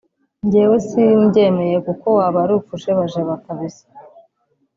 gewe 0.51 0.75
simbyemeye 0.87 1.75
kko 1.85 2.07
waba 2.17 2.37
uri 2.45 2.55
kujebajeba 2.67 3.33
kbsa 3.43 3.85